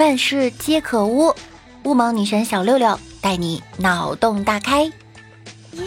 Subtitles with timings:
[0.00, 1.34] 万事皆可污，
[1.84, 4.90] 乌蒙女神小六六带你脑洞大开。
[5.74, 5.84] Yes。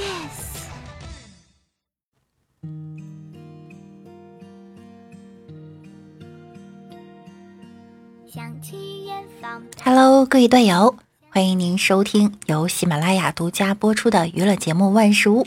[9.83, 10.95] Hello，各位队友，
[11.31, 15.43] 欢迎您收听由喜马拉雅独家播出的娱乐节目《万事屋》。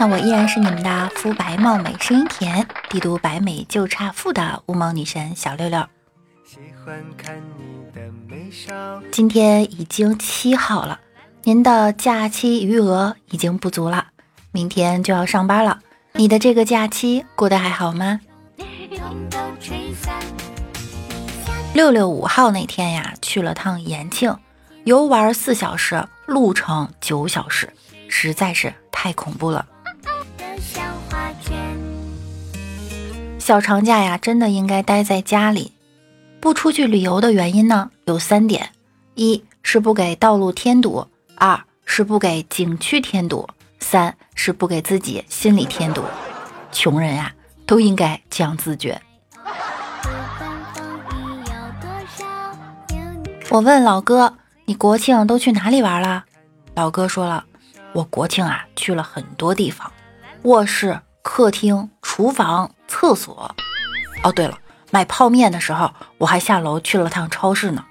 [0.00, 5.86] 那我依然是你们的肤白貌美、声音甜、帝都白美就差富的乌蒙女神小六六。
[9.10, 11.00] 今天已经七号了，
[11.42, 14.06] 您的假期余额已经不足了，
[14.50, 15.80] 明天就要上班了。
[16.12, 18.20] 你的这个假期过得还好吗？
[21.74, 24.36] 六六五号那天呀，去了趟延庆，
[24.84, 27.72] 游玩四小时，路程九小时，
[28.08, 29.66] 实在是太恐怖了。
[33.38, 35.72] 小长假呀，真的应该待在家里。
[36.42, 38.72] 不出去旅游的原因呢，有三点：
[39.14, 43.46] 一是不给道路添堵；二是不给景区添堵；
[43.78, 46.02] 三是不给自己心里添堵。
[46.72, 47.32] 穷人呀，
[47.64, 49.00] 都应该这样自觉。
[53.48, 56.24] 我问老哥：“你国庆都去哪里玩了？”
[56.74, 57.44] 老哥说了
[57.94, 59.92] ：“我国庆啊，去了很多地方，
[60.42, 63.54] 卧室、客厅、厨房、厕所。
[64.24, 64.58] 哦，对了。”
[64.92, 67.82] 买泡面的时候，我还下楼去了趟超市呢。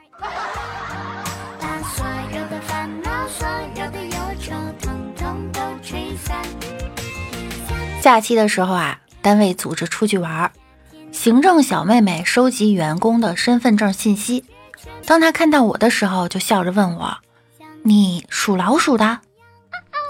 [7.99, 10.51] 假期的时候啊，单位组织出去玩，
[11.11, 14.45] 行政小妹妹收集员工的身份证信息。
[15.07, 17.17] 当她看到我的时候，就笑着问我
[17.81, 19.19] ：“你属老鼠的？”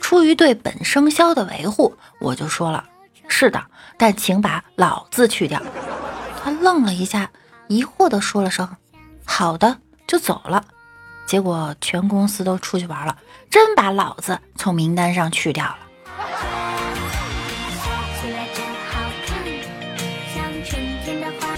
[0.01, 2.83] 出于对本生肖的维护，我就说了
[3.29, 3.63] ：“是的，
[3.97, 5.61] 但请把老字去掉。”
[6.43, 7.29] 他愣了一下，
[7.67, 8.67] 疑惑地说了声
[9.23, 10.63] “好的”，就走了。
[11.27, 13.15] 结果全公司都出去玩了，
[13.49, 15.77] 真把老子从名单上去掉了。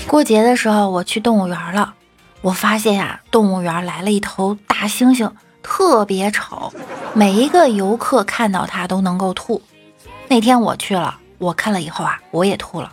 [0.08, 1.96] 过节的时候，我去动物园了，
[2.42, 5.32] 我发现呀，动物园来了一头大猩猩，
[5.64, 6.72] 特别丑，
[7.14, 9.62] 每一个游客看到它都能够吐。
[10.28, 12.92] 那天我去了，我看了以后啊，我也吐了。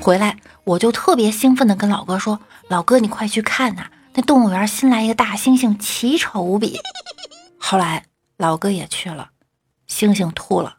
[0.00, 6.78] 回来我就特别兴奋地跟老哥说：“老哥，你快去看呐，那动物园新来一个大猩猩，奇丑无比。”
[7.58, 8.04] 后来
[8.36, 9.30] 老哥也去了，
[9.88, 10.76] 猩猩吐了。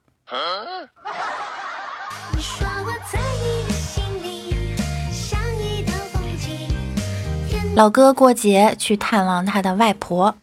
[7.76, 10.36] 老哥过节去探望他的外婆，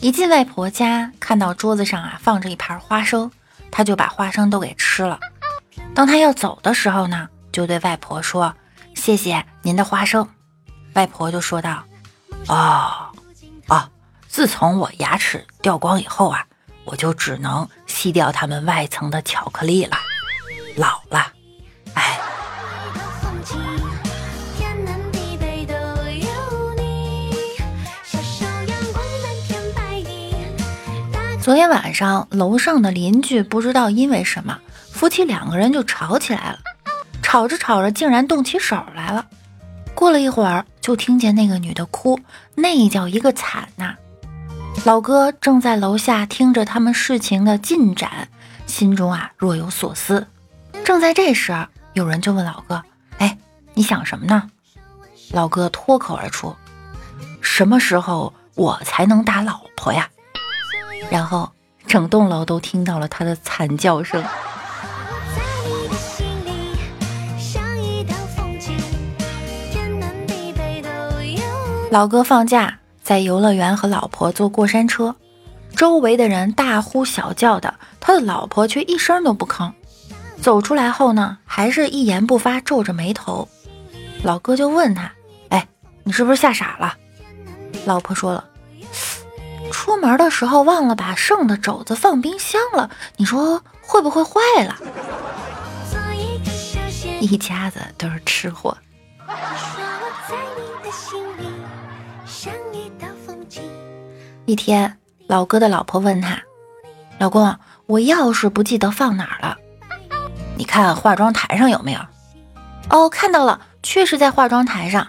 [0.00, 3.30] 一进外婆家，看到桌子上啊放着一盘花生，
[3.70, 5.18] 他就把花生都给吃了。
[5.94, 7.28] 当他要走的时候呢？
[7.52, 8.52] 就对外婆说
[9.04, 10.26] ：“谢谢您的花生。”
[10.96, 11.84] 外婆就说道
[12.48, 13.12] ：“哦，
[13.68, 13.90] 哦，
[14.28, 16.46] 自从我牙齿掉光以后啊，
[16.86, 19.98] 我就只能吸掉它们外层的巧克力了。
[20.76, 21.30] 老了，
[21.92, 22.18] 哎。”
[31.42, 34.58] 昨天晚上楼上的邻居不知道因为什么，
[34.90, 36.58] 夫妻两个人就吵起来了。
[37.34, 39.26] 吵着吵着，竟然动起手来了。
[39.92, 42.20] 过了一会儿，就听见那个女的哭，
[42.54, 43.96] 那叫一个惨呐！
[44.84, 48.28] 老哥正在楼下听着他们事情的进展，
[48.66, 50.28] 心中啊若有所思。
[50.84, 52.80] 正在这时，有人就问老哥
[53.18, 53.36] ：“哎，
[53.72, 54.48] 你想什么呢？”
[55.34, 56.54] 老哥脱口而出
[57.42, 60.08] ：“什么时候我才能打老婆呀？”
[61.10, 61.50] 然后
[61.88, 64.22] 整栋楼都听到了他的惨叫声。
[71.94, 75.14] 老哥放假在游乐园和老婆坐过山车，
[75.76, 79.70] 周围的人大呼小叫的，他的老婆却一声都不吭。
[80.42, 83.48] 走出来后呢，还是一言不发，皱着眉头。
[84.24, 85.12] 老哥就问他
[85.50, 85.68] ：“哎，
[86.02, 86.96] 你是不是吓傻了？”
[87.86, 88.44] 老婆说了
[89.70, 94.76] ：“出门的时候忘了把剩的肘子放冰箱了，你说会不会坏了？”
[97.20, 98.76] 一家子都是吃货。
[99.28, 101.53] 说我在你的心里
[104.46, 106.38] 一天，老哥的老婆问他
[107.18, 107.56] ：“老公，
[107.86, 109.56] 我钥匙不记得放哪儿了？
[110.58, 112.00] 你看化妆台上有没有
[112.90, 115.08] ？”“哦，看到了，确实在化妆台上。”“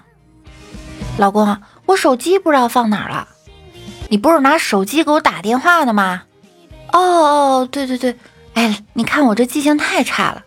[1.19, 3.27] 老公，我手机不知道放哪儿了。
[4.07, 6.23] 你不是拿手机给我打电话的吗
[6.93, 8.17] ？”“哦哦，对对对，
[8.53, 10.41] 哎，你看我这记性太差了。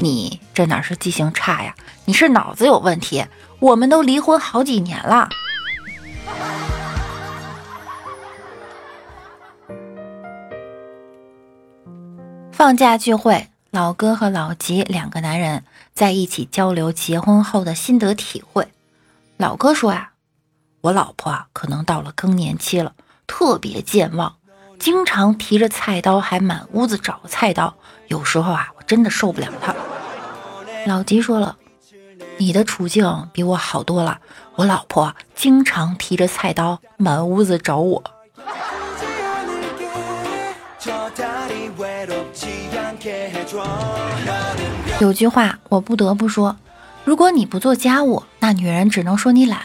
[0.00, 1.74] 你这哪是记性差呀？
[2.04, 3.24] 你是脑子有问题。
[3.60, 5.26] 我们都离婚好几年了。”
[12.58, 15.62] 放假聚会，老哥和老吉两个男人
[15.94, 18.66] 在一起交流结婚后的心得体会。
[19.36, 20.10] 老哥说呀，
[20.80, 22.94] 我老婆啊，可能到了更年期了，
[23.28, 24.34] 特别健忘，
[24.80, 27.76] 经常提着菜刀还满屋子找菜刀，
[28.08, 29.72] 有时候啊，我真的受不了她。
[30.84, 31.56] 老吉说了，
[32.38, 34.18] 你的处境比我好多了，
[34.56, 38.02] 我老婆经常提着菜刀满屋子找我。
[45.00, 46.56] 有句话我不得不说，
[47.04, 49.58] 如果你不做家务，那女人只能说你懒；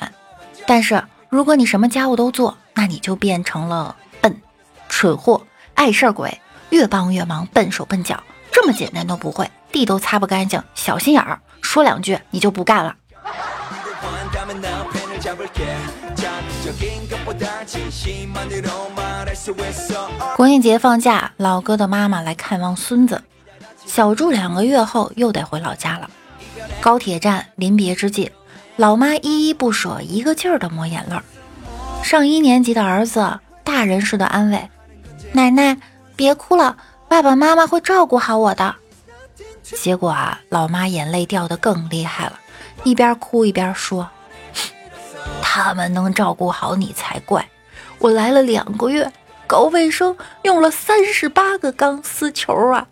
[0.66, 4.42] 但是如果你什么家务都做，那你就变成了笨、
[4.90, 5.46] 蠢货、
[5.76, 6.40] 碍事儿鬼，
[6.70, 12.96] 越帮越忙，笨手笨脚，这么简单都不会，地都擦不干净，小心眼儿，说两句你就不干了。
[20.36, 23.24] 国庆节放假，老哥的妈妈来看望孙子。
[23.86, 26.10] 小住两个月后，又得回老家了。
[26.82, 28.32] 高铁站临别之际，
[28.76, 31.16] 老妈依依不舍，一个劲儿的抹眼泪。
[32.04, 34.70] 上一年级的儿子大人似的安慰
[35.32, 35.78] ：“奶奶，
[36.18, 36.76] 别哭了，
[37.08, 38.76] 爸爸妈妈会照顾好我的。”
[39.64, 42.38] 结果啊，老妈眼泪掉的更厉害了，
[42.84, 44.10] 一边哭一边说
[45.56, 47.48] ：“他们能照顾好你才怪！
[48.00, 49.14] 我来了两个月，
[49.46, 52.88] 搞卫生用了三十八个钢丝球啊！”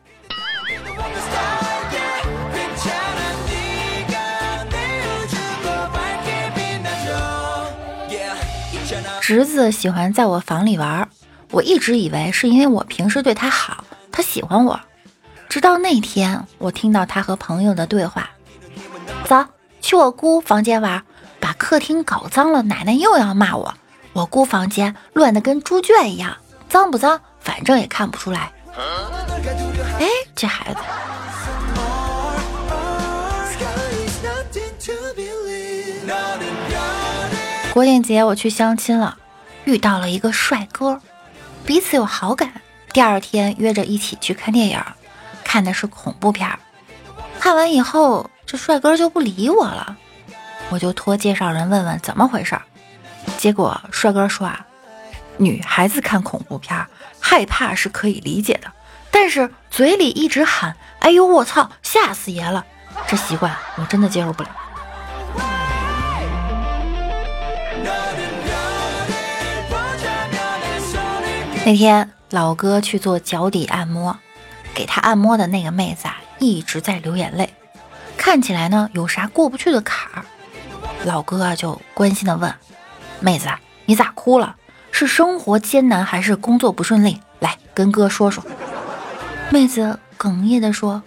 [9.19, 11.09] 侄子喜欢在我房里玩，
[11.49, 14.79] 我一直以为是因为我平时对他好，他喜欢我。
[15.49, 18.29] 直到那天，我听到他和朋友的对话
[19.25, 19.43] ：“走
[19.81, 21.03] 去我姑房间玩，
[21.53, 23.73] 客厅搞脏了，奶奶又要骂我。
[24.13, 26.35] 我姑房间乱的跟猪圈一样，
[26.69, 28.51] 脏不脏，反正也看不出来。”
[29.99, 30.79] 哎，这孩子。
[37.73, 39.17] 国庆节我去相亲了，
[39.63, 40.99] 遇到了一个帅哥，
[41.65, 42.61] 彼此有好感。
[42.91, 44.81] 第二天约着一起去看电影，
[45.45, 46.49] 看的是恐怖片。
[47.39, 49.95] 看完以后，这帅哥就不理我了，
[50.71, 52.63] 我就托介绍人问问怎么回事儿。
[53.37, 54.65] 结果帅哥说啊，
[55.37, 56.87] 女孩子看恐怖片
[57.19, 58.71] 害怕是可以理解的，
[59.11, 62.65] 但是嘴里一直喊“哎呦我操，吓死爷了”，
[63.05, 64.49] 这习惯我真的接受不了。
[71.63, 74.17] 那天老哥去做脚底按摩，
[74.73, 77.53] 给他按摩的那个妹子啊一直在流眼泪，
[78.17, 80.25] 看起来呢有啥过不去的坎儿。
[81.03, 82.53] 老哥啊就关心的问
[83.19, 83.47] ：“妹子，
[83.85, 84.55] 你咋哭了？
[84.91, 87.19] 是生活艰难还是工作不顺利？
[87.39, 88.43] 来跟哥说说。”
[89.49, 91.01] 妹子哽咽的说：“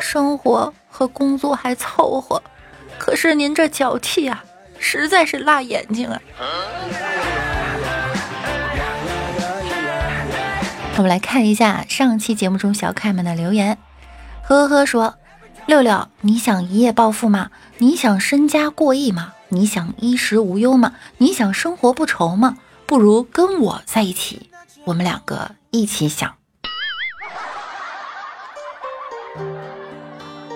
[0.00, 2.42] 生活和工作还凑合，
[2.98, 4.44] 可是您这脚气啊，
[4.78, 6.20] 实在是辣眼睛啊。”
[10.96, 13.78] 我们来看一下上期节目中小可爱们的留言。
[14.42, 15.14] 呵呵说
[15.66, 17.50] ：“六六，你想一夜暴富吗？
[17.78, 19.32] 你想身家过亿吗？
[19.48, 20.92] 你想衣食无忧吗？
[21.16, 22.58] 你想生活不愁吗？
[22.84, 24.50] 不如跟我在一起，
[24.84, 26.30] 我们两个一起想。”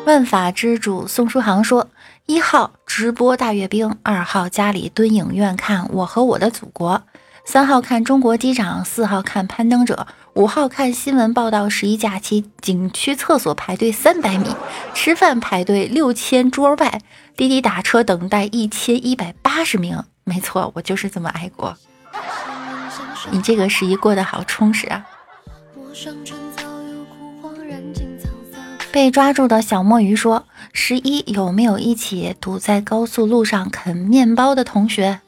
[0.04, 1.88] 万法之主宋书航说
[2.26, 6.96] ：“一号直播大阅兵，二号家里蹲影院看《我和我的祖国》。”
[7.50, 11.66] 三号看中国机长，四号看攀登者，五号看新闻报道。
[11.66, 14.54] 十一假期景区厕所排队三百米，
[14.92, 17.00] 吃饭排队六千桌外，
[17.38, 20.04] 滴滴打车等待一千一百八十名。
[20.24, 21.74] 没错，我就是这么爱过。
[23.30, 25.06] 你这个十一过得好充实啊！
[28.92, 35.20] 被抓住的小墨鱼说：“十一有没有一起堵在高速路上啃面包的同学？”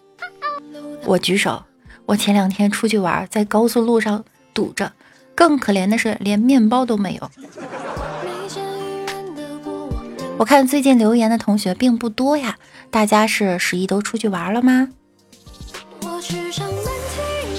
[1.07, 1.62] 我举手。
[2.07, 4.92] 我前两天出去玩，在高速路上堵着，
[5.35, 7.30] 更可怜的是连面包都没有。
[10.37, 12.57] 我看最近留言的同学并不多呀，
[12.90, 14.88] 大家是十一都出去玩了吗？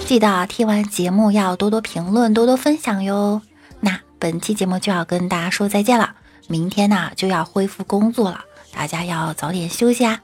[0.06, 3.42] 记得听完节目要多多评论，多多分享哟。
[3.80, 6.16] 那本期节目就要跟大家说再见了，
[6.48, 8.42] 明天呢就要恢复工作了，
[8.74, 10.20] 大家要早点休息啊。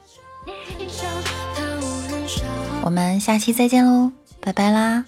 [2.88, 5.04] 我们下期再见喽，拜拜啦！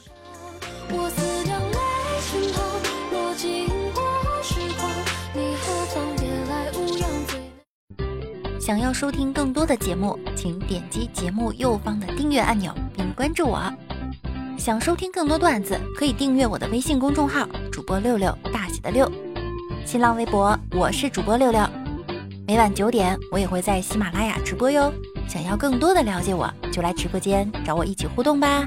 [8.60, 13.58] 想要收听更多的节目，请点击节目右方的订阅按钮并关注我。
[14.58, 19.10] 想收听更多段子，可以订阅我的微信公众号“主播六六大写的六”。
[19.86, 21.66] 新浪微博我是主播六六，
[22.46, 24.92] 每晚九点我也会在喜马拉雅直播哟。
[25.30, 28.66] 想要更多的了解我，就来直播间找我一起互动吧。